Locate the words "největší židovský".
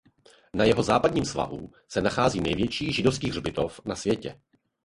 2.41-3.29